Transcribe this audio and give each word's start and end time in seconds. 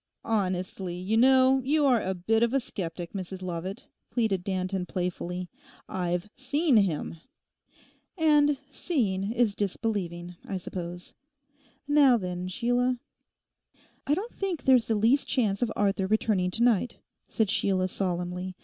'Honestly, 0.25 0.95
you 0.95 1.15
know, 1.15 1.61
you 1.63 1.85
are 1.85 2.01
a 2.01 2.15
bit 2.15 2.41
of 2.41 2.55
a 2.55 2.59
sceptic, 2.59 3.13
Mrs 3.13 3.43
Lovat,' 3.43 3.87
pleaded 4.09 4.43
Danton 4.43 4.87
playfully. 4.87 5.47
'I've 5.87 6.27
seen 6.35 6.77
him.' 6.77 7.17
'And 8.17 8.57
seeing 8.71 9.31
is 9.31 9.53
disbelieving, 9.55 10.37
I 10.43 10.57
suppose. 10.57 11.13
Now 11.87 12.17
then, 12.17 12.47
Sheila.' 12.47 12.97
'I 14.07 14.13
don't 14.15 14.33
think 14.33 14.63
there's 14.63 14.87
the 14.87 14.95
least 14.95 15.27
chance 15.27 15.61
of 15.61 15.71
Arthur 15.75 16.07
returning 16.07 16.49
to 16.49 16.63
night,' 16.63 16.97
said 17.27 17.51
Sheila 17.51 17.87
solemnly. 17.87 18.55